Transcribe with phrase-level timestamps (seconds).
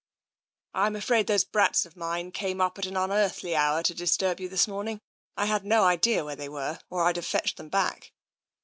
[0.73, 4.49] "I'm afraid those brats of mine came up at an unearthly hour to disturb you
[4.49, 4.99] this morning.
[5.37, 8.11] I had no idea where they were, or I'd have fetched them back."